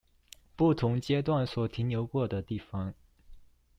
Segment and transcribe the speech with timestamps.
[0.55, 2.95] 不同階段所停留過的地方